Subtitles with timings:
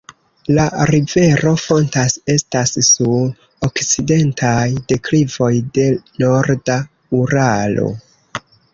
[0.57, 6.83] La rivero fontas estas sur okcidentaj deklivoj de Norda
[7.23, 7.91] Uralo.